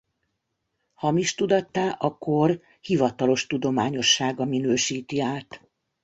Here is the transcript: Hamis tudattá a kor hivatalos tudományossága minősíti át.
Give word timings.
Hamis 1.01 1.33
tudattá 1.41 1.91
a 1.97 2.17
kor 2.17 2.59
hivatalos 2.81 3.45
tudományossága 3.45 4.45
minősíti 4.45 5.21
át. 5.21 5.67